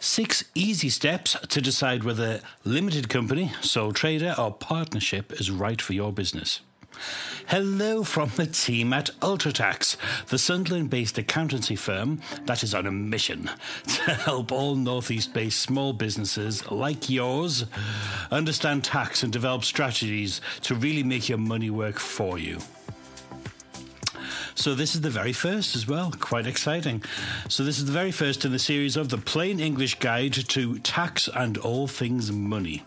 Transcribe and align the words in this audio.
Six 0.00 0.44
easy 0.54 0.90
steps 0.90 1.36
to 1.48 1.60
decide 1.60 2.04
whether 2.04 2.40
limited 2.64 3.08
company, 3.08 3.50
sole 3.60 3.92
trader, 3.92 4.32
or 4.38 4.52
partnership 4.52 5.32
is 5.40 5.50
right 5.50 5.82
for 5.82 5.92
your 5.92 6.12
business. 6.12 6.60
Hello 7.48 8.04
from 8.04 8.30
the 8.36 8.46
team 8.46 8.92
at 8.92 9.10
UltraTax, 9.20 9.96
the 10.28 10.38
Sunderland 10.38 10.90
based 10.90 11.18
accountancy 11.18 11.74
firm 11.74 12.20
that 12.44 12.62
is 12.62 12.74
on 12.74 12.86
a 12.86 12.92
mission 12.92 13.50
to 13.86 14.14
help 14.14 14.52
all 14.52 14.76
Northeast 14.76 15.34
based 15.34 15.60
small 15.60 15.92
businesses 15.92 16.70
like 16.70 17.10
yours 17.10 17.64
understand 18.30 18.84
tax 18.84 19.24
and 19.24 19.32
develop 19.32 19.64
strategies 19.64 20.40
to 20.62 20.76
really 20.76 21.02
make 21.02 21.28
your 21.28 21.38
money 21.38 21.70
work 21.70 21.98
for 21.98 22.38
you. 22.38 22.58
So 24.58 24.74
this 24.74 24.96
is 24.96 25.02
the 25.02 25.08
very 25.08 25.32
first 25.32 25.76
as 25.76 25.86
well. 25.86 26.12
Quite 26.18 26.48
exciting. 26.48 27.04
So 27.48 27.62
this 27.62 27.78
is 27.78 27.84
the 27.84 27.92
very 27.92 28.10
first 28.10 28.44
in 28.44 28.50
the 28.50 28.58
series 28.58 28.96
of 28.96 29.08
the 29.08 29.16
Plain 29.16 29.60
English 29.60 30.00
Guide 30.00 30.32
to 30.32 30.80
Tax 30.80 31.28
and 31.32 31.56
All 31.58 31.86
Things 31.86 32.32
Money. 32.32 32.82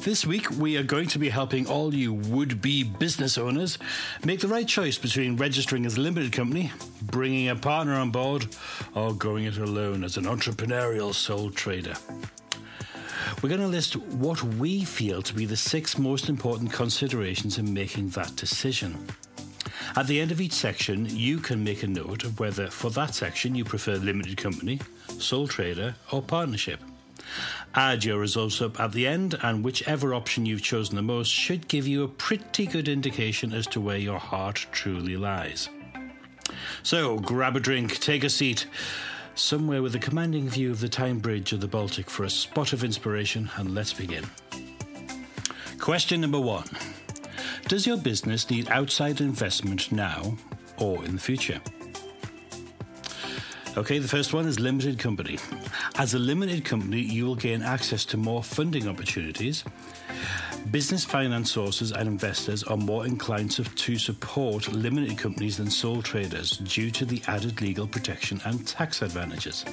This 0.00 0.26
week, 0.26 0.50
we 0.50 0.76
are 0.76 0.82
going 0.82 1.06
to 1.06 1.20
be 1.20 1.28
helping 1.28 1.68
all 1.68 1.94
you 1.94 2.12
would 2.12 2.60
be 2.60 2.82
business 2.82 3.38
owners 3.38 3.78
make 4.24 4.40
the 4.40 4.48
right 4.48 4.66
choice 4.66 4.98
between 4.98 5.36
registering 5.36 5.86
as 5.86 5.96
a 5.96 6.00
limited 6.00 6.32
company, 6.32 6.72
bringing 7.00 7.48
a 7.48 7.54
partner 7.54 7.94
on 7.94 8.10
board, 8.10 8.48
or 8.96 9.14
going 9.14 9.44
it 9.44 9.56
alone 9.56 10.02
as 10.02 10.16
an 10.16 10.24
entrepreneurial 10.24 11.14
sole 11.14 11.50
trader. 11.50 11.94
We're 13.40 13.50
going 13.50 13.60
to 13.60 13.68
list 13.68 13.94
what 13.94 14.42
we 14.42 14.82
feel 14.82 15.22
to 15.22 15.32
be 15.32 15.46
the 15.46 15.56
six 15.56 15.96
most 15.96 16.28
important 16.28 16.72
considerations 16.72 17.56
in 17.56 17.72
making 17.72 18.08
that 18.10 18.34
decision. 18.34 18.98
At 19.96 20.06
the 20.06 20.20
end 20.20 20.30
of 20.30 20.40
each 20.40 20.52
section, 20.52 21.06
you 21.06 21.38
can 21.38 21.64
make 21.64 21.82
a 21.82 21.86
note 21.86 22.24
of 22.24 22.38
whether 22.38 22.68
for 22.68 22.90
that 22.90 23.14
section 23.14 23.54
you 23.54 23.64
prefer 23.64 23.96
limited 23.96 24.36
company, 24.36 24.80
sole 25.18 25.48
trader, 25.48 25.96
or 26.12 26.22
partnership. 26.22 26.80
Add 27.74 28.04
your 28.04 28.18
results 28.18 28.60
up 28.60 28.78
at 28.80 28.92
the 28.92 29.06
end, 29.06 29.38
and 29.42 29.64
whichever 29.64 30.14
option 30.14 30.46
you've 30.46 30.62
chosen 30.62 30.96
the 30.96 31.02
most 31.02 31.28
should 31.28 31.68
give 31.68 31.86
you 31.86 32.02
a 32.02 32.08
pretty 32.08 32.66
good 32.66 32.88
indication 32.88 33.52
as 33.52 33.66
to 33.68 33.80
where 33.80 33.98
your 33.98 34.18
heart 34.18 34.66
truly 34.72 35.16
lies. 35.16 35.68
So, 36.82 37.18
grab 37.18 37.56
a 37.56 37.60
drink, 37.60 37.98
take 37.98 38.24
a 38.24 38.30
seat, 38.30 38.66
somewhere 39.34 39.82
with 39.82 39.94
a 39.94 40.00
commanding 40.00 40.48
view 40.48 40.70
of 40.70 40.80
the 40.80 40.88
Tyne 40.88 41.18
Bridge 41.18 41.52
or 41.52 41.58
the 41.58 41.68
Baltic 41.68 42.10
for 42.10 42.24
a 42.24 42.30
spot 42.30 42.72
of 42.72 42.82
inspiration, 42.82 43.50
and 43.56 43.74
let's 43.74 43.92
begin. 43.92 44.24
Question 45.78 46.20
number 46.20 46.40
one. 46.40 46.64
Does 47.70 47.86
your 47.86 47.98
business 47.98 48.50
need 48.50 48.68
outside 48.68 49.20
investment 49.20 49.92
now 49.92 50.36
or 50.78 51.04
in 51.04 51.14
the 51.14 51.20
future? 51.20 51.60
Okay, 53.76 54.00
the 54.00 54.08
first 54.08 54.34
one 54.34 54.48
is 54.48 54.58
limited 54.58 54.98
company. 54.98 55.38
As 55.96 56.14
a 56.14 56.18
limited 56.18 56.64
company, 56.64 57.00
you 57.00 57.26
will 57.26 57.36
gain 57.36 57.62
access 57.62 58.04
to 58.06 58.16
more 58.16 58.42
funding 58.42 58.88
opportunities. 58.88 59.62
Business 60.68 61.04
finance 61.04 61.50
sources 61.50 61.90
and 61.90 62.06
investors 62.06 62.62
are 62.62 62.76
more 62.76 63.04
inclined 63.04 63.50
to, 63.50 63.98
support 63.98 64.72
limited 64.72 65.18
companies 65.18 65.56
than 65.56 65.68
sole 65.68 66.00
traders 66.00 66.58
due 66.58 66.92
to 66.92 67.04
the 67.04 67.20
added 67.26 67.60
legal 67.60 67.88
protection 67.88 68.40
and 68.44 68.64
tax 68.66 69.02
advantages. 69.02 69.64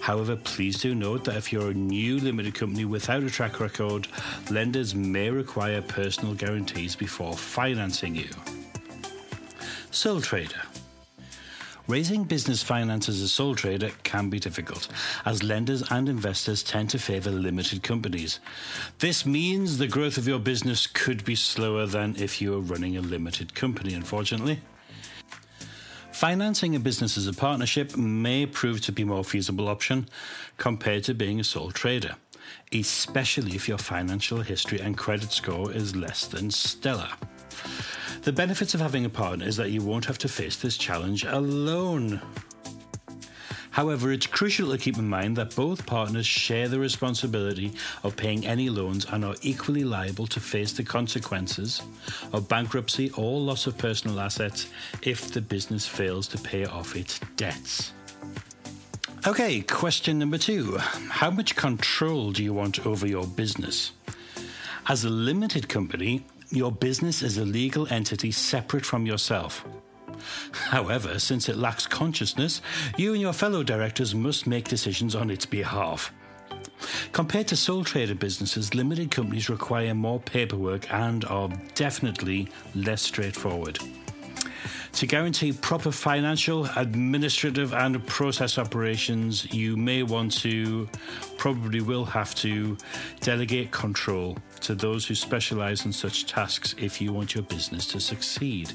However, 0.00 0.36
please 0.36 0.78
do 0.78 0.94
note 0.94 1.24
that 1.24 1.36
if 1.36 1.52
you're 1.52 1.70
a 1.70 1.74
new 1.74 2.20
limited 2.20 2.54
company 2.54 2.84
without 2.84 3.22
a 3.22 3.30
track 3.30 3.60
record, 3.60 4.08
lenders 4.50 4.94
may 4.94 5.30
require 5.30 5.80
personal 5.80 6.34
guarantees 6.34 6.96
before 6.96 7.34
financing 7.34 8.14
you. 8.14 8.28
Sole 9.90 10.20
trader. 10.20 10.60
Raising 11.88 12.24
business 12.24 12.64
finance 12.64 13.08
as 13.08 13.20
a 13.20 13.28
sole 13.28 13.54
trader 13.54 13.92
can 14.02 14.28
be 14.28 14.40
difficult, 14.40 14.88
as 15.24 15.44
lenders 15.44 15.84
and 15.88 16.08
investors 16.08 16.64
tend 16.64 16.90
to 16.90 16.98
favour 16.98 17.30
limited 17.30 17.84
companies. 17.84 18.40
This 18.98 19.24
means 19.24 19.78
the 19.78 19.86
growth 19.86 20.18
of 20.18 20.26
your 20.26 20.40
business 20.40 20.88
could 20.88 21.24
be 21.24 21.36
slower 21.36 21.86
than 21.86 22.16
if 22.16 22.42
you 22.42 22.50
were 22.50 22.60
running 22.60 22.96
a 22.96 23.00
limited 23.00 23.54
company, 23.54 23.94
unfortunately. 23.94 24.60
Financing 26.10 26.74
a 26.74 26.80
business 26.80 27.16
as 27.16 27.28
a 27.28 27.32
partnership 27.32 27.96
may 27.96 28.46
prove 28.46 28.80
to 28.80 28.90
be 28.90 29.02
a 29.02 29.06
more 29.06 29.22
feasible 29.22 29.68
option 29.68 30.08
compared 30.56 31.04
to 31.04 31.14
being 31.14 31.38
a 31.38 31.44
sole 31.44 31.70
trader, 31.70 32.16
especially 32.72 33.54
if 33.54 33.68
your 33.68 33.78
financial 33.78 34.40
history 34.40 34.80
and 34.80 34.98
credit 34.98 35.30
score 35.30 35.70
is 35.70 35.94
less 35.94 36.26
than 36.26 36.50
stellar. 36.50 37.10
The 38.26 38.32
benefits 38.32 38.74
of 38.74 38.80
having 38.80 39.04
a 39.04 39.08
partner 39.08 39.46
is 39.46 39.56
that 39.56 39.70
you 39.70 39.82
won't 39.82 40.06
have 40.06 40.18
to 40.18 40.28
face 40.28 40.56
this 40.56 40.76
challenge 40.76 41.24
alone. 41.24 42.20
However, 43.70 44.10
it's 44.10 44.26
crucial 44.26 44.72
to 44.72 44.78
keep 44.78 44.98
in 44.98 45.08
mind 45.08 45.36
that 45.36 45.54
both 45.54 45.86
partners 45.86 46.26
share 46.26 46.66
the 46.66 46.80
responsibility 46.80 47.72
of 48.02 48.16
paying 48.16 48.44
any 48.44 48.68
loans 48.68 49.06
and 49.12 49.24
are 49.24 49.36
equally 49.42 49.84
liable 49.84 50.26
to 50.26 50.40
face 50.40 50.72
the 50.72 50.82
consequences 50.82 51.82
of 52.32 52.48
bankruptcy 52.48 53.12
or 53.12 53.38
loss 53.38 53.68
of 53.68 53.78
personal 53.78 54.18
assets 54.18 54.70
if 55.02 55.30
the 55.30 55.40
business 55.40 55.86
fails 55.86 56.26
to 56.26 56.38
pay 56.38 56.64
off 56.64 56.96
its 56.96 57.20
debts. 57.36 57.92
Okay, 59.24 59.60
question 59.60 60.18
number 60.18 60.36
two 60.36 60.78
How 60.78 61.30
much 61.30 61.54
control 61.54 62.32
do 62.32 62.42
you 62.42 62.52
want 62.52 62.84
over 62.86 63.06
your 63.06 63.28
business? 63.28 63.92
As 64.88 65.04
a 65.04 65.10
limited 65.10 65.68
company, 65.68 66.24
your 66.50 66.72
business 66.72 67.22
is 67.22 67.38
a 67.38 67.44
legal 67.44 67.86
entity 67.88 68.30
separate 68.30 68.84
from 68.84 69.06
yourself. 69.06 69.64
However, 70.52 71.18
since 71.18 71.48
it 71.48 71.56
lacks 71.56 71.86
consciousness, 71.86 72.62
you 72.96 73.12
and 73.12 73.20
your 73.20 73.32
fellow 73.32 73.62
directors 73.62 74.14
must 74.14 74.46
make 74.46 74.68
decisions 74.68 75.14
on 75.14 75.30
its 75.30 75.46
behalf. 75.46 76.12
Compared 77.12 77.48
to 77.48 77.56
sole 77.56 77.84
trader 77.84 78.14
businesses, 78.14 78.74
limited 78.74 79.10
companies 79.10 79.48
require 79.48 79.94
more 79.94 80.20
paperwork 80.20 80.92
and 80.92 81.24
are 81.26 81.48
definitely 81.74 82.48
less 82.74 83.02
straightforward. 83.02 83.78
To 84.96 85.06
guarantee 85.06 85.52
proper 85.52 85.92
financial, 85.92 86.64
administrative, 86.74 87.74
and 87.74 88.04
process 88.06 88.56
operations, 88.56 89.52
you 89.52 89.76
may 89.76 90.02
want 90.02 90.32
to, 90.38 90.88
probably 91.36 91.82
will 91.82 92.06
have 92.06 92.34
to, 92.36 92.78
delegate 93.20 93.70
control 93.70 94.38
to 94.60 94.74
those 94.74 95.06
who 95.06 95.14
specialize 95.14 95.84
in 95.84 95.92
such 95.92 96.24
tasks 96.24 96.74
if 96.78 96.98
you 96.98 97.12
want 97.12 97.34
your 97.34 97.44
business 97.44 97.86
to 97.88 98.00
succeed. 98.00 98.72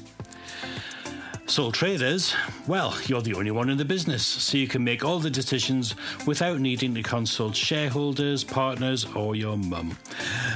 Sole 1.46 1.72
traders, 1.72 2.34
well, 2.68 2.96
you're 3.06 3.20
the 3.20 3.34
only 3.34 3.50
one 3.50 3.68
in 3.68 3.76
the 3.76 3.84
business, 3.84 4.24
so 4.24 4.56
you 4.56 4.68
can 4.68 4.84
make 4.84 5.04
all 5.04 5.18
the 5.18 5.28
decisions 5.28 5.96
without 6.24 6.60
needing 6.60 6.94
to 6.94 7.02
consult 7.02 7.56
shareholders, 7.56 8.44
partners, 8.44 9.06
or 9.16 9.34
your 9.34 9.56
mum. 9.56 9.98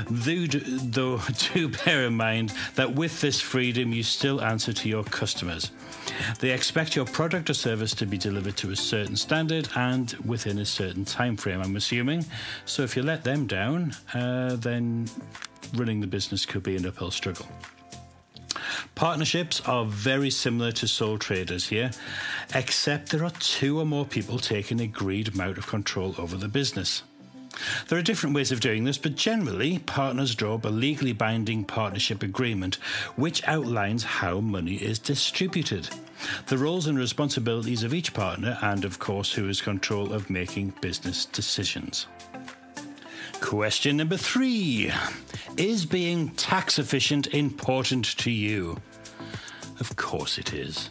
Though, 0.08 0.46
though, 0.46 1.20
do 1.54 1.68
bear 1.68 2.04
in 2.04 2.14
mind 2.14 2.52
that 2.74 2.94
with 2.94 3.20
this 3.20 3.40
freedom, 3.40 3.92
you 3.92 4.02
still 4.02 4.40
answer 4.40 4.72
to 4.72 4.88
your 4.88 5.04
customers. 5.04 5.70
They 6.38 6.50
expect 6.50 6.94
your 6.94 7.04
product 7.04 7.50
or 7.50 7.54
service 7.54 7.94
to 7.94 8.06
be 8.06 8.16
delivered 8.16 8.56
to 8.58 8.70
a 8.70 8.76
certain 8.76 9.16
standard 9.16 9.68
and 9.74 10.12
within 10.24 10.58
a 10.58 10.64
certain 10.64 11.04
time 11.04 11.36
frame, 11.36 11.60
I'm 11.60 11.76
assuming. 11.76 12.24
So 12.64 12.82
if 12.82 12.96
you 12.96 13.02
let 13.02 13.24
them 13.24 13.46
down, 13.46 13.94
uh, 14.14 14.56
then 14.56 15.08
running 15.74 16.00
the 16.00 16.06
business 16.06 16.46
could 16.46 16.62
be 16.62 16.76
an 16.76 16.86
uphill 16.86 17.10
struggle. 17.10 17.46
Partnerships 18.94 19.60
are 19.62 19.84
very 19.84 20.30
similar 20.30 20.72
to 20.72 20.88
sole 20.88 21.18
traders 21.18 21.68
here, 21.68 21.90
except 22.54 23.10
there 23.10 23.24
are 23.24 23.30
two 23.30 23.78
or 23.78 23.84
more 23.84 24.06
people 24.06 24.38
taking 24.38 24.80
agreed 24.80 25.34
amount 25.34 25.58
of 25.58 25.66
control 25.66 26.14
over 26.18 26.36
the 26.36 26.48
business. 26.48 27.02
There 27.88 27.98
are 27.98 28.02
different 28.02 28.34
ways 28.34 28.52
of 28.52 28.60
doing 28.60 28.84
this, 28.84 28.98
but 28.98 29.14
generally, 29.14 29.78
partners 29.80 30.34
draw 30.34 30.54
up 30.54 30.64
a 30.64 30.68
legally 30.68 31.12
binding 31.12 31.64
partnership 31.64 32.22
agreement 32.22 32.76
which 33.16 33.46
outlines 33.46 34.04
how 34.04 34.40
money 34.40 34.74
is 34.74 34.98
distributed, 34.98 35.88
the 36.48 36.58
roles 36.58 36.86
and 36.86 36.98
responsibilities 36.98 37.82
of 37.82 37.94
each 37.94 38.14
partner, 38.14 38.58
and 38.62 38.84
of 38.84 38.98
course, 38.98 39.32
who 39.32 39.46
has 39.46 39.60
control 39.60 40.12
of 40.12 40.30
making 40.30 40.74
business 40.80 41.26
decisions. 41.26 42.06
Question 43.40 43.98
number 43.98 44.16
three 44.16 44.90
Is 45.56 45.86
being 45.86 46.30
tax 46.30 46.78
efficient 46.78 47.28
important 47.28 48.16
to 48.18 48.30
you? 48.30 48.78
Of 49.78 49.94
course 49.96 50.38
it 50.38 50.54
is. 50.54 50.90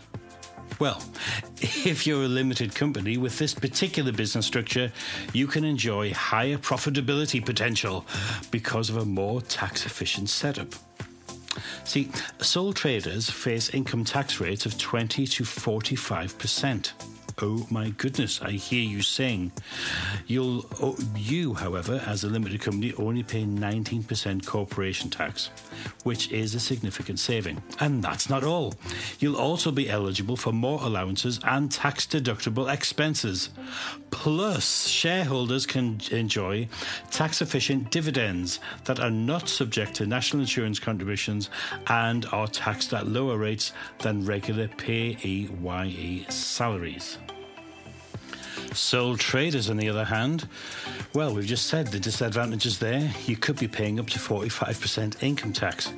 Well, 0.79 1.01
if 1.61 2.05
you're 2.05 2.23
a 2.23 2.27
limited 2.27 2.75
company 2.75 3.17
with 3.17 3.37
this 3.37 3.53
particular 3.53 4.11
business 4.11 4.45
structure, 4.45 4.91
you 5.33 5.47
can 5.47 5.63
enjoy 5.63 6.13
higher 6.13 6.57
profitability 6.57 7.45
potential 7.45 8.05
because 8.51 8.89
of 8.89 8.97
a 8.97 9.05
more 9.05 9.41
tax 9.41 9.85
efficient 9.85 10.29
setup. 10.29 10.73
See, 11.85 12.09
sole 12.39 12.73
traders 12.73 13.29
face 13.29 13.69
income 13.69 14.03
tax 14.03 14.41
rates 14.41 14.65
of 14.65 14.77
20 14.77 15.25
to 15.27 15.43
45%. 15.43 17.14
Oh 17.41 17.67
my 17.69 17.89
goodness, 17.89 18.41
I 18.41 18.51
hear 18.51 18.81
you 18.81 19.01
sing. 19.01 19.51
You'll, 20.25 20.65
oh, 20.81 20.97
you, 21.17 21.53
however, 21.53 22.01
as 22.05 22.23
a 22.23 22.29
limited 22.29 22.61
company, 22.61 22.93
only 22.93 23.23
pay 23.23 23.43
19% 23.43 24.45
corporation 24.45 25.09
tax, 25.09 25.49
which 26.03 26.31
is 26.31 26.55
a 26.55 26.61
significant 26.61 27.19
saving. 27.19 27.61
And 27.81 28.01
that's 28.01 28.29
not 28.29 28.45
all. 28.45 28.73
You'll 29.19 29.35
also 29.35 29.69
be 29.69 29.89
eligible 29.89 30.37
for 30.37 30.53
more 30.53 30.79
allowances 30.81 31.41
and 31.43 31.69
tax 31.69 32.05
deductible 32.05 32.71
expenses. 32.73 33.49
Plus, 34.11 34.87
shareholders 34.87 35.65
can 35.65 35.99
enjoy 36.11 36.69
tax 37.11 37.41
efficient 37.41 37.91
dividends 37.91 38.61
that 38.85 39.01
are 39.01 39.11
not 39.11 39.49
subject 39.49 39.93
to 39.95 40.05
national 40.05 40.39
insurance 40.39 40.79
contributions 40.79 41.49
and 41.87 42.25
are 42.27 42.47
taxed 42.47 42.93
at 42.93 43.07
lower 43.07 43.37
rates 43.37 43.73
than 43.99 44.25
regular 44.25 44.69
PAYE 44.69 46.25
salaries. 46.29 47.17
Sole 48.75 49.15
traders, 49.15 49.69
on 49.69 49.77
the 49.77 49.89
other 49.89 50.03
hand, 50.03 50.47
well, 51.13 51.33
we've 51.33 51.45
just 51.45 51.67
said 51.67 51.87
the 51.87 51.99
disadvantages 51.99 52.77
there. 52.77 53.11
You 53.25 53.37
could 53.37 53.57
be 53.57 53.67
paying 53.67 53.99
up 53.99 54.07
to 54.07 54.19
45% 54.19 55.23
income 55.23 55.53
tax. 55.53 55.93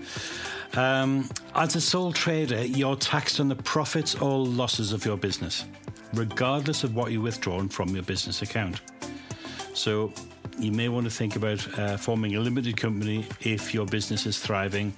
Um, 0.75 1.29
as 1.55 1.75
a 1.75 1.81
sole 1.81 2.11
trader, 2.11 2.63
you're 2.63 2.95
taxed 2.95 3.39
on 3.39 3.47
the 3.47 3.55
profits 3.55 4.15
or 4.15 4.45
losses 4.45 4.93
of 4.93 5.05
your 5.05 5.17
business, 5.17 5.65
regardless 6.13 6.83
of 6.83 6.95
what 6.95 7.11
you 7.11 7.21
withdrawn 7.21 7.67
from 7.67 7.89
your 7.89 8.03
business 8.03 8.41
account. 8.41 8.81
So, 9.73 10.13
you 10.59 10.71
may 10.71 10.89
want 10.89 11.05
to 11.05 11.11
think 11.11 11.35
about 11.35 11.79
uh, 11.79 11.97
forming 11.97 12.35
a 12.35 12.39
limited 12.39 12.77
company 12.77 13.25
if 13.41 13.73
your 13.73 13.85
business 13.85 14.25
is 14.25 14.39
thriving 14.39 14.91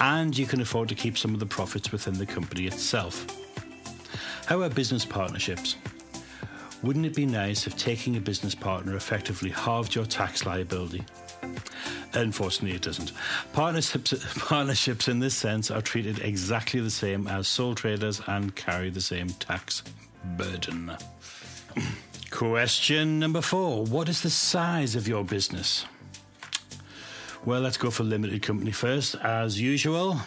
and 0.00 0.36
you 0.36 0.46
can 0.46 0.62
afford 0.62 0.88
to 0.88 0.94
keep 0.94 1.18
some 1.18 1.34
of 1.34 1.40
the 1.40 1.46
profits 1.46 1.92
within 1.92 2.14
the 2.14 2.24
company 2.24 2.66
itself. 2.66 3.26
How 4.46 4.56
about 4.56 4.74
business 4.74 5.04
partnerships? 5.04 5.76
Wouldn't 6.82 7.06
it 7.06 7.14
be 7.14 7.26
nice 7.26 7.68
if 7.68 7.76
taking 7.76 8.16
a 8.16 8.20
business 8.20 8.56
partner 8.56 8.96
effectively 8.96 9.50
halved 9.50 9.94
your 9.94 10.04
tax 10.04 10.44
liability? 10.44 11.04
Unfortunately, 12.14 12.76
it 12.76 12.82
doesn't. 12.82 13.12
Partnerships, 13.52 14.12
partnerships 14.38 15.06
in 15.06 15.20
this 15.20 15.34
sense 15.36 15.70
are 15.70 15.80
treated 15.80 16.18
exactly 16.20 16.80
the 16.80 16.90
same 16.90 17.28
as 17.28 17.46
sole 17.46 17.76
traders 17.76 18.20
and 18.26 18.56
carry 18.56 18.90
the 18.90 19.00
same 19.00 19.28
tax 19.28 19.84
burden. 20.36 20.90
Question 22.30 23.18
number 23.20 23.42
four 23.42 23.84
What 23.84 24.08
is 24.08 24.22
the 24.22 24.30
size 24.30 24.96
of 24.96 25.06
your 25.06 25.22
business? 25.22 25.86
Well, 27.44 27.60
let's 27.60 27.76
go 27.76 27.90
for 27.90 28.02
limited 28.02 28.42
company 28.42 28.72
first, 28.72 29.14
as 29.16 29.60
usual. 29.60 30.20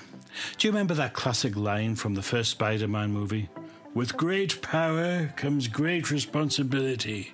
Do 0.57 0.67
you 0.67 0.71
remember 0.71 0.93
that 0.95 1.13
classic 1.13 1.55
line 1.55 1.95
from 1.95 2.13
the 2.13 2.21
first 2.21 2.51
Spider 2.51 2.87
Man 2.87 3.11
movie? 3.11 3.49
With 3.95 4.17
great 4.17 4.61
power 4.61 5.27
comes 5.37 5.69
great 5.69 6.11
responsibility. 6.11 7.31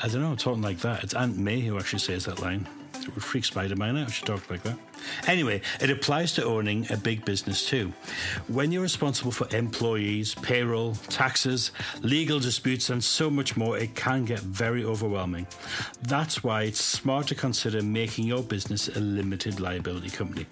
I 0.00 0.06
don't 0.06 0.22
know, 0.22 0.36
talking 0.36 0.62
like 0.62 0.78
that. 0.82 1.02
It's 1.02 1.14
Aunt 1.14 1.36
May 1.36 1.58
who 1.62 1.76
actually 1.78 1.98
says 1.98 2.26
that 2.26 2.40
line. 2.40 2.68
It 2.94 3.12
would 3.12 3.24
freak 3.24 3.44
Spider 3.44 3.74
Man 3.74 3.96
out 3.96 4.06
if 4.06 4.14
she 4.14 4.24
talked 4.24 4.48
like 4.52 4.62
that. 4.62 4.78
Anyway, 5.26 5.62
it 5.80 5.90
applies 5.90 6.32
to 6.34 6.44
owning 6.44 6.86
a 6.92 6.96
big 6.96 7.24
business 7.24 7.68
too. 7.68 7.92
When 8.46 8.70
you're 8.70 8.82
responsible 8.82 9.32
for 9.32 9.52
employees, 9.52 10.32
payroll, 10.36 10.94
taxes, 11.08 11.72
legal 12.02 12.38
disputes, 12.38 12.90
and 12.90 13.02
so 13.02 13.28
much 13.28 13.56
more, 13.56 13.76
it 13.76 13.96
can 13.96 14.24
get 14.24 14.38
very 14.40 14.84
overwhelming. 14.84 15.48
That's 16.02 16.44
why 16.44 16.64
it's 16.64 16.80
smart 16.80 17.26
to 17.28 17.34
consider 17.34 17.82
making 17.82 18.26
your 18.26 18.44
business 18.44 18.86
a 18.86 19.00
limited 19.00 19.58
liability 19.58 20.10
company. 20.10 20.46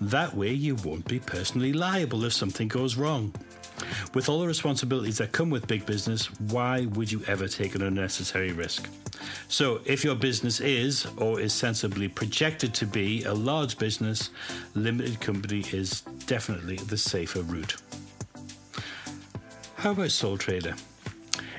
That 0.00 0.34
way, 0.34 0.52
you 0.52 0.76
won't 0.76 1.06
be 1.06 1.18
personally 1.18 1.74
liable 1.74 2.24
if 2.24 2.32
something 2.32 2.68
goes 2.68 2.96
wrong. 2.96 3.34
With 4.14 4.28
all 4.28 4.40
the 4.40 4.46
responsibilities 4.46 5.18
that 5.18 5.32
come 5.32 5.50
with 5.50 5.66
big 5.66 5.86
business, 5.86 6.26
why 6.40 6.86
would 6.86 7.10
you 7.10 7.22
ever 7.26 7.48
take 7.48 7.74
an 7.74 7.82
unnecessary 7.82 8.52
risk? 8.52 8.88
So, 9.48 9.80
if 9.84 10.04
your 10.04 10.14
business 10.14 10.60
is 10.60 11.06
or 11.16 11.40
is 11.40 11.52
sensibly 11.52 12.08
projected 12.08 12.74
to 12.74 12.86
be 12.86 13.24
a 13.24 13.34
large 13.34 13.78
business, 13.78 14.30
limited 14.74 15.20
company 15.20 15.64
is 15.72 16.02
definitely 16.26 16.76
the 16.76 16.96
safer 16.96 17.42
route. 17.42 17.76
How 19.76 19.92
about 19.92 20.10
sole 20.10 20.38
trader? 20.38 20.74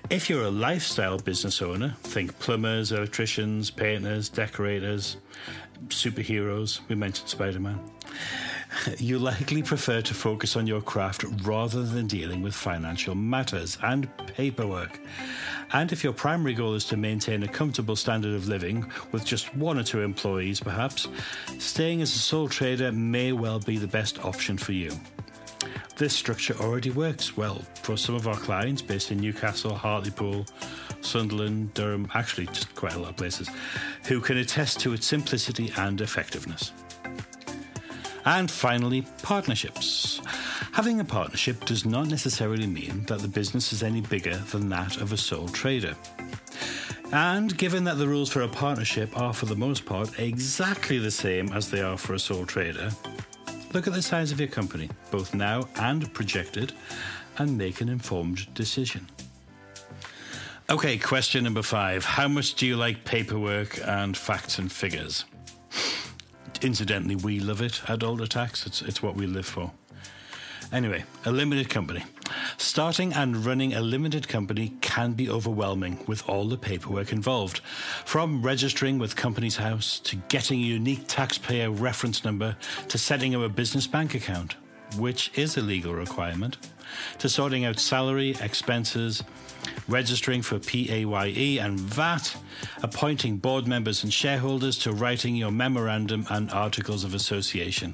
If 0.10 0.30
you're 0.30 0.44
a 0.44 0.52
lifestyle 0.52 1.20
business 1.20 1.62
owner, 1.62 1.96
think 2.04 2.38
plumbers, 2.40 2.92
electricians, 2.92 3.70
painters, 3.70 4.28
decorators, 4.28 5.18
superheroes, 5.88 6.82
we 6.90 6.96
mentioned 6.96 7.30
Spider 7.30 7.60
Man 7.60 7.80
you 8.98 9.20
likely 9.20 9.64
prefer 9.64 10.02
to 10.02 10.14
focus 10.14 10.56
on 10.56 10.68
your 10.68 10.82
craft 10.82 11.24
rather 11.44 11.84
than 11.84 12.08
dealing 12.08 12.42
with 12.42 12.54
financial 12.54 13.16
matters 13.16 13.78
and 13.84 14.10
paperwork. 14.28 15.00
And 15.74 15.92
if 15.92 16.04
your 16.04 16.14
primary 16.14 16.54
goal 16.54 16.74
is 16.74 16.86
to 16.86 16.98
maintain 16.98 17.44
a 17.44 17.48
comfortable 17.48 17.96
standard 17.96 18.34
of 18.34 18.48
living 18.48 18.92
with 19.12 19.26
just 19.26 19.56
one 19.56 19.78
or 19.78 19.84
two 19.84 20.02
employees, 20.02 20.60
perhaps, 20.60 21.08
staying 21.58 22.02
as 22.02 22.16
a 22.16 22.20
sole 22.20 22.50
trader 22.50 22.92
may 22.92 23.32
well 23.32 23.60
be 23.60 23.78
the 23.78 23.88
best 23.88 24.24
option 24.26 24.58
for 24.58 24.72
you. 24.72 24.92
This 25.98 26.14
structure 26.14 26.56
already 26.60 26.92
works 26.92 27.36
well 27.36 27.62
for 27.82 27.98
some 27.98 28.16
of 28.16 28.28
our 28.28 28.38
clients 28.38 28.82
based 28.82 29.12
in 29.12 29.20
Newcastle, 29.20 29.76
Hartlepool, 29.76 30.46
Sunderland, 31.02 31.74
Durham, 31.74 32.10
actually, 32.14 32.48
just 32.48 32.74
quite 32.76 32.96
a 32.96 33.00
lot 33.00 33.12
of 33.12 33.18
places, 33.18 33.50
who 34.06 34.22
can 34.22 34.38
attest 34.38 34.80
to 34.82 34.94
its 34.94 35.06
simplicity 35.06 35.72
and 35.78 36.00
effectiveness. 36.00 36.72
And 38.30 38.52
finally, 38.52 39.08
partnerships. 39.24 40.22
Having 40.74 41.00
a 41.00 41.04
partnership 41.04 41.66
does 41.66 41.84
not 41.84 42.10
necessarily 42.10 42.68
mean 42.68 43.04
that 43.06 43.22
the 43.22 43.28
business 43.28 43.74
is 43.74 43.82
any 43.82 44.02
bigger 44.02 44.36
than 44.52 44.70
that 44.70 44.98
of 44.98 45.12
a 45.12 45.18
sole 45.18 45.48
trader. 45.48 45.96
And 47.12 47.58
given 47.58 47.84
that 47.86 47.98
the 47.98 48.08
rules 48.08 48.30
for 48.30 48.44
a 48.44 48.48
partnership 48.48 49.20
are, 49.20 49.34
for 49.34 49.48
the 49.48 49.56
most 49.56 49.84
part, 49.84 50.20
exactly 50.20 51.00
the 51.00 51.10
same 51.10 51.52
as 51.54 51.72
they 51.72 51.82
are 51.82 51.98
for 51.98 52.14
a 52.14 52.20
sole 52.20 52.46
trader, 52.46 52.92
look 53.74 53.88
at 53.88 53.94
the 53.94 54.02
size 54.04 54.32
of 54.32 54.40
your 54.40 54.50
company, 54.50 54.92
both 55.10 55.34
now 55.34 55.68
and 55.78 56.14
projected, 56.14 56.72
and 57.40 57.58
make 57.58 57.82
an 57.82 57.90
informed 57.90 58.54
decision. 58.54 59.08
Okay, 60.70 61.00
question 61.00 61.46
number 61.46 61.64
five 61.64 62.06
How 62.06 62.28
much 62.28 62.54
do 62.54 62.68
you 62.68 62.78
like 62.78 63.06
paperwork 63.06 63.80
and 63.88 64.16
facts 64.16 64.60
and 64.60 64.72
figures? 64.72 65.26
Incidentally, 66.62 67.16
we 67.16 67.40
love 67.40 67.62
it 67.62 67.82
at 67.90 68.00
UltraTax. 68.00 68.68
It's, 68.68 68.82
it's 68.82 69.02
what 69.02 69.16
we 69.16 69.26
live 69.26 69.46
for. 69.46 69.72
Anyway, 70.72 71.04
a 71.26 71.32
limited 71.32 71.70
company. 71.70 72.04
Starting 72.58 73.14
and 73.14 73.46
running 73.46 73.74
a 73.74 73.82
limited 73.82 74.28
company 74.28 74.74
can 74.82 75.14
be 75.14 75.30
overwhelming 75.30 76.04
with 76.06 76.28
all 76.30 76.48
the 76.48 76.58
paperwork 76.58 77.12
involved. 77.12 77.60
From 78.06 78.44
registering 78.44 79.00
with 79.00 79.16
Companies 79.16 79.56
House 79.56 80.00
to 80.02 80.18
getting 80.28 80.60
a 80.60 80.64
unique 80.64 81.06
taxpayer 81.08 81.72
reference 81.72 82.24
number 82.24 82.56
to 82.90 82.98
setting 82.98 83.34
up 83.34 83.42
a 83.42 83.50
business 83.50 83.88
bank 83.88 84.14
account, 84.14 84.58
which 84.98 85.32
is 85.36 85.58
a 85.58 85.62
legal 85.62 85.94
requirement, 85.94 86.58
to 87.20 87.30
sorting 87.30 87.66
out 87.66 87.80
salary, 87.80 88.36
expenses, 88.42 89.24
registering 89.88 90.42
for 90.42 90.60
PAYE 90.60 91.60
and 91.60 91.80
VAT, 91.80 92.36
appointing 92.84 93.38
board 93.38 93.68
members 93.68 94.04
and 94.04 94.14
shareholders 94.14 94.78
to 94.80 94.92
writing 94.92 95.36
your 95.36 95.52
memorandum 95.52 96.26
and 96.30 96.52
articles 96.52 97.04
of 97.04 97.14
association. 97.14 97.94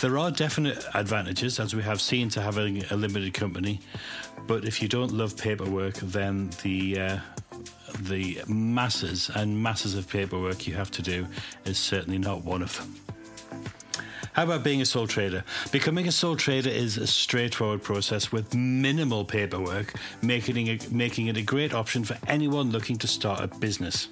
There 0.00 0.18
are 0.18 0.30
definite 0.30 0.84
advantages, 0.94 1.60
as 1.60 1.74
we 1.74 1.82
have 1.82 2.00
seen, 2.00 2.28
to 2.30 2.40
having 2.40 2.84
a 2.90 2.96
limited 2.96 3.34
company, 3.34 3.80
but 4.46 4.64
if 4.64 4.82
you 4.82 4.88
don't 4.88 5.12
love 5.12 5.36
paperwork, 5.36 5.94
then 5.96 6.50
the 6.62 6.98
uh, 6.98 7.18
the 8.00 8.42
masses 8.48 9.30
and 9.34 9.62
masses 9.62 9.94
of 9.94 10.08
paperwork 10.08 10.66
you 10.66 10.74
have 10.74 10.90
to 10.92 11.02
do 11.02 11.26
is 11.64 11.78
certainly 11.78 12.18
not 12.18 12.42
one 12.42 12.62
of 12.62 12.76
them. 12.78 13.11
How 14.32 14.44
about 14.44 14.64
being 14.64 14.80
a 14.80 14.86
sole 14.86 15.06
trader? 15.06 15.44
Becoming 15.72 16.08
a 16.08 16.12
sole 16.12 16.36
trader 16.36 16.70
is 16.70 16.96
a 16.96 17.06
straightforward 17.06 17.82
process 17.82 18.32
with 18.32 18.54
minimal 18.54 19.26
paperwork, 19.26 19.92
making 20.22 20.68
it, 20.68 20.90
making 20.90 21.26
it 21.26 21.36
a 21.36 21.42
great 21.42 21.74
option 21.74 22.02
for 22.02 22.16
anyone 22.26 22.70
looking 22.70 22.96
to 22.98 23.06
start 23.06 23.40
a 23.40 23.46
business. 23.58 24.08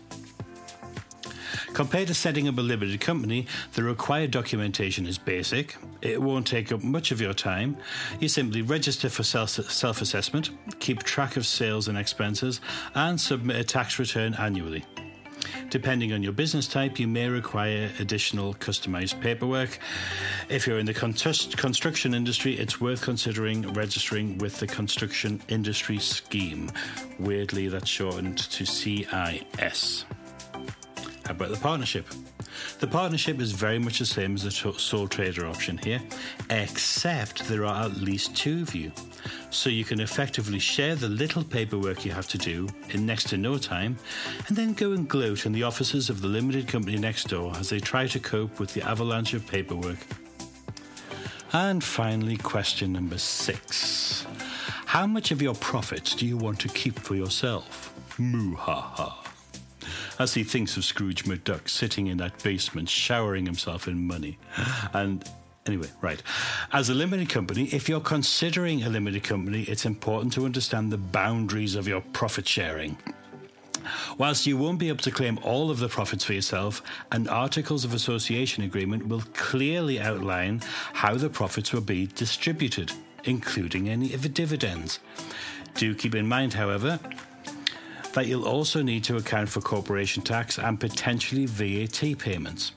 Compared 1.73 2.09
to 2.09 2.15
setting 2.15 2.49
up 2.49 2.59
a 2.59 2.61
limited 2.61 3.01
company, 3.01 3.47
the 3.73 3.83
required 3.83 4.31
documentation 4.31 5.07
is 5.07 5.17
basic. 5.17 5.77
It 6.03 6.21
won't 6.21 6.47
take 6.47 6.71
up 6.71 6.83
much 6.83 7.13
of 7.13 7.21
your 7.21 7.33
time. 7.33 7.79
You 8.19 8.29
simply 8.29 8.61
register 8.61 9.09
for 9.09 9.23
self 9.23 10.03
assessment, 10.03 10.51
keep 10.81 11.03
track 11.03 11.39
of 11.39 11.47
sales 11.47 11.89
and 11.89 11.97
expenses, 11.97 12.61
and 12.95 13.19
submit 13.19 13.57
a 13.57 13.65
tax 13.65 13.99
return 13.99 14.35
annually. 14.35 14.85
Depending 15.69 16.13
on 16.13 16.23
your 16.23 16.33
business 16.33 16.67
type, 16.67 16.99
you 16.99 17.07
may 17.07 17.29
require 17.29 17.91
additional 17.99 18.55
customized 18.55 19.21
paperwork. 19.21 19.79
If 20.49 20.67
you're 20.67 20.79
in 20.79 20.87
the 20.87 20.95
construction 20.95 22.15
industry, 22.15 22.55
it's 22.55 22.81
worth 22.81 23.03
considering 23.03 23.73
registering 23.73 24.39
with 24.39 24.59
the 24.59 24.67
Construction 24.67 25.41
Industry 25.49 25.99
Scheme. 25.99 26.71
Weirdly, 27.19 27.69
that's 27.69 27.89
shortened 27.89 28.39
to 28.39 28.65
CIS. 28.67 30.05
How 31.25 31.31
about 31.31 31.51
the 31.51 31.59
partnership? 31.61 32.07
The 32.81 32.89
partnership 32.89 33.41
is 33.41 33.53
very 33.53 33.79
much 33.79 34.01
the 34.01 34.07
same 34.07 34.35
as 34.35 34.43
the 34.43 34.51
sole 34.51 35.07
trader 35.07 35.47
option 35.47 35.79
here, 35.79 36.01
except 36.51 37.47
there 37.49 37.65
are 37.65 37.85
at 37.85 37.97
least 37.99 38.35
two 38.37 38.63
of 38.63 38.75
you. 38.75 38.91
So 39.51 39.69
you 39.69 39.85
can 39.85 40.01
effectively 40.01 40.59
share 40.59 40.95
the 40.95 41.09
little 41.09 41.43
paperwork 41.43 42.05
you 42.05 42.13
have 42.13 42.29
to 42.29 42.39
do 42.39 42.69
in 42.91 43.05
next 43.05 43.29
to 43.31 43.37
no 43.37 43.59
time, 43.59 43.97
and 44.47 44.57
then 44.57 44.75
go 44.75 44.93
and 44.93 45.09
gloat 45.09 45.45
in 45.45 45.53
the 45.53 45.65
offices 45.65 46.09
of 46.09 46.23
the 46.23 46.29
limited 46.29 46.69
company 46.69 46.97
next 46.97 47.29
door 47.29 47.53
as 47.57 47.69
they 47.69 47.81
try 47.81 48.07
to 48.07 48.21
cope 48.21 48.61
with 48.61 48.73
the 48.75 48.83
avalanche 48.83 49.35
of 49.35 49.47
paperwork. 49.47 49.99
And 51.53 51.83
finally, 51.83 52.37
question 52.37 52.93
number 52.93 53.19
six 53.19 54.25
How 54.87 55.07
much 55.07 55.33
of 55.33 55.43
your 55.43 55.55
profits 55.57 56.15
do 56.15 56.27
you 56.27 56.37
want 56.37 56.61
to 56.61 56.69
keep 56.69 56.99
for 56.99 57.17
yourself? 57.17 57.93
Moo 58.19 58.55
ha 58.55 58.81
ha 58.81 59.21
as 60.21 60.35
he 60.35 60.45
thinks 60.45 60.77
of 60.77 60.85
Scrooge 60.85 61.25
McDuck 61.25 61.67
sitting 61.67 62.09
in 62.09 62.19
that 62.19 62.43
basement 62.43 62.91
showering 62.91 63.47
himself 63.47 63.89
in 63.89 64.07
money. 64.07 64.39
And 64.93 65.25
Anyway, 65.71 65.87
right. 66.01 66.21
As 66.73 66.89
a 66.89 66.95
limited 66.95 67.29
company, 67.29 67.67
if 67.67 67.89
you're 67.89 68.01
considering 68.01 68.83
a 68.83 68.89
limited 68.89 69.23
company, 69.23 69.63
it's 69.63 69.87
important 69.87 70.33
to 70.33 70.45
understand 70.45 70.91
the 70.91 70.99
boundaries 70.99 71.77
of 71.77 71.87
your 71.87 72.01
profit 72.13 72.49
sharing. 72.49 72.99
Whilst 74.19 74.49
you 74.49 74.57
won't 74.57 74.81
be 74.81 74.89
able 74.89 75.05
to 75.05 75.13
claim 75.13 75.39
all 75.45 75.71
of 75.71 75.79
the 75.79 75.89
profits 75.89 76.25
for 76.25 76.33
yourself, 76.33 76.83
an 77.13 77.29
Articles 77.29 77.85
of 77.85 77.95
Association 77.95 78.65
agreement 78.65 79.07
will 79.07 79.23
clearly 79.33 80.01
outline 80.01 80.61
how 80.93 81.15
the 81.15 81.31
profits 81.31 81.73
will 81.73 81.83
be 81.83 82.09
distributed, 82.09 82.91
including 83.23 83.89
any 83.89 84.13
of 84.13 84.23
the 84.23 84.29
dividends. 84.29 84.99
Do 85.77 85.95
keep 85.95 86.17
in 86.17 86.27
mind, 86.27 86.53
however, 86.53 86.99
that 88.15 88.27
you'll 88.27 88.49
also 88.49 88.83
need 88.83 89.05
to 89.05 89.19
account 89.19 89.49
for 89.49 89.61
corporation 89.61 90.25
tax 90.25 90.59
and 90.59 90.81
potentially 90.81 91.47
VAT 91.47 92.19
payments. 92.19 92.73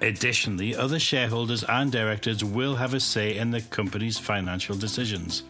Additionally, 0.00 0.74
other 0.74 0.98
shareholders 0.98 1.62
and 1.64 1.92
directors 1.92 2.42
will 2.42 2.76
have 2.76 2.94
a 2.94 3.00
say 3.00 3.36
in 3.36 3.50
the 3.50 3.60
company's 3.60 4.18
financial 4.18 4.76
decisions. 4.76 5.42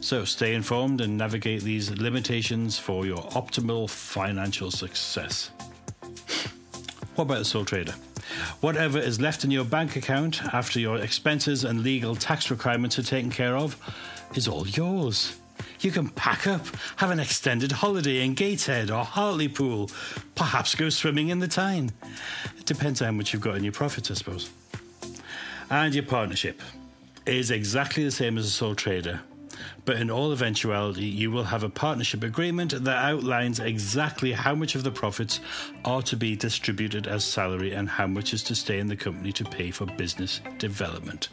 So 0.00 0.24
stay 0.24 0.54
informed 0.54 1.00
and 1.00 1.16
navigate 1.16 1.62
these 1.62 1.90
limitations 1.90 2.78
for 2.78 3.06
your 3.06 3.22
optimal 3.32 3.88
financial 3.88 4.70
success. 4.70 5.50
What 7.14 7.26
about 7.26 7.38
the 7.38 7.44
sole 7.44 7.64
trader? 7.64 7.94
Whatever 8.60 8.98
is 8.98 9.20
left 9.20 9.44
in 9.44 9.52
your 9.52 9.64
bank 9.64 9.94
account 9.94 10.42
after 10.52 10.80
your 10.80 10.98
expenses 10.98 11.62
and 11.62 11.84
legal 11.84 12.16
tax 12.16 12.50
requirements 12.50 12.98
are 12.98 13.04
taken 13.04 13.30
care 13.30 13.56
of 13.56 13.78
is 14.34 14.48
all 14.48 14.66
yours. 14.66 15.36
You 15.80 15.90
can 15.90 16.08
pack 16.08 16.46
up, 16.46 16.66
have 16.96 17.10
an 17.10 17.20
extended 17.20 17.70
holiday 17.72 18.24
in 18.24 18.34
Gateshead 18.34 18.90
or 18.90 19.04
Hartlepool, 19.04 19.90
perhaps 20.34 20.74
go 20.74 20.88
swimming 20.88 21.28
in 21.28 21.38
the 21.38 21.48
Tyne. 21.48 21.92
Depends 22.64 23.00
how 23.00 23.10
much 23.10 23.32
you've 23.32 23.42
got 23.42 23.56
in 23.56 23.64
your 23.64 23.72
profits, 23.72 24.10
I 24.10 24.14
suppose. 24.14 24.50
And 25.70 25.94
your 25.94 26.04
partnership 26.04 26.60
is 27.26 27.50
exactly 27.50 28.04
the 28.04 28.10
same 28.10 28.38
as 28.38 28.46
a 28.46 28.50
sole 28.50 28.74
trader. 28.74 29.20
But 29.84 29.96
in 29.96 30.10
all 30.10 30.32
eventuality, 30.32 31.04
you 31.04 31.30
will 31.30 31.44
have 31.44 31.62
a 31.62 31.68
partnership 31.68 32.22
agreement 32.22 32.72
that 32.84 33.04
outlines 33.04 33.60
exactly 33.60 34.32
how 34.32 34.54
much 34.54 34.74
of 34.74 34.82
the 34.82 34.90
profits 34.90 35.40
are 35.84 36.02
to 36.02 36.16
be 36.16 36.36
distributed 36.36 37.06
as 37.06 37.24
salary 37.24 37.72
and 37.72 37.88
how 37.88 38.06
much 38.06 38.32
is 38.32 38.42
to 38.44 38.54
stay 38.54 38.78
in 38.78 38.86
the 38.86 38.96
company 38.96 39.32
to 39.32 39.44
pay 39.44 39.70
for 39.70 39.86
business 39.86 40.40
development. 40.58 41.28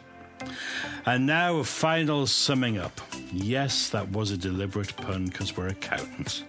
And 1.05 1.25
now, 1.25 1.57
a 1.57 1.63
final 1.63 2.27
summing 2.27 2.77
up. 2.77 2.99
Yes, 3.31 3.89
that 3.89 4.09
was 4.11 4.31
a 4.31 4.37
deliberate 4.37 4.95
pun 4.97 5.25
because 5.25 5.55
we're 5.55 5.67
accountants. 5.67 6.43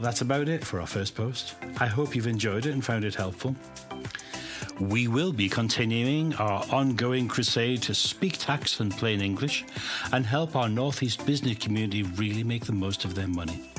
That's 0.00 0.20
about 0.20 0.48
it 0.48 0.64
for 0.64 0.80
our 0.80 0.86
first 0.86 1.16
post. 1.16 1.54
I 1.78 1.86
hope 1.86 2.14
you've 2.14 2.28
enjoyed 2.28 2.66
it 2.66 2.72
and 2.72 2.84
found 2.84 3.04
it 3.04 3.16
helpful. 3.16 3.56
We 4.78 5.08
will 5.08 5.32
be 5.32 5.48
continuing 5.48 6.34
our 6.36 6.64
ongoing 6.70 7.26
crusade 7.26 7.82
to 7.82 7.94
speak 7.94 8.38
tax 8.38 8.78
and 8.78 8.92
plain 8.92 9.20
English 9.20 9.64
and 10.12 10.24
help 10.24 10.54
our 10.54 10.68
Northeast 10.68 11.26
business 11.26 11.58
community 11.58 12.04
really 12.04 12.44
make 12.44 12.66
the 12.66 12.72
most 12.72 13.04
of 13.04 13.16
their 13.16 13.26
money. 13.26 13.72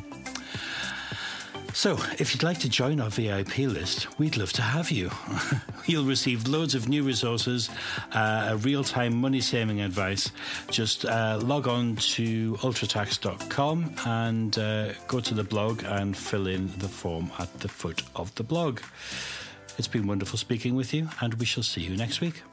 So, 1.73 1.97
if 2.17 2.33
you'd 2.33 2.43
like 2.43 2.59
to 2.59 2.69
join 2.69 2.99
our 2.99 3.09
VIP 3.09 3.59
list, 3.59 4.19
we'd 4.19 4.37
love 4.37 4.51
to 4.53 4.61
have 4.61 4.91
you. 4.91 5.11
You'll 5.85 6.05
receive 6.05 6.47
loads 6.47 6.75
of 6.75 6.89
new 6.89 7.03
resources, 7.03 7.69
uh, 8.11 8.57
real 8.61 8.83
time 8.83 9.15
money 9.15 9.39
saving 9.39 9.81
advice. 9.81 10.31
Just 10.69 11.05
uh, 11.05 11.39
log 11.41 11.67
on 11.67 11.95
to 11.95 12.55
ultratax.com 12.55 13.95
and 14.05 14.57
uh, 14.57 14.93
go 15.07 15.19
to 15.19 15.33
the 15.33 15.43
blog 15.43 15.83
and 15.85 16.17
fill 16.17 16.47
in 16.47 16.67
the 16.79 16.89
form 16.89 17.31
at 17.39 17.59
the 17.59 17.69
foot 17.69 18.03
of 18.15 18.33
the 18.35 18.43
blog. 18.43 18.81
It's 19.77 19.87
been 19.87 20.07
wonderful 20.07 20.37
speaking 20.37 20.75
with 20.75 20.93
you, 20.93 21.07
and 21.21 21.33
we 21.35 21.45
shall 21.45 21.63
see 21.63 21.81
you 21.81 21.95
next 21.95 22.19
week. 22.19 22.43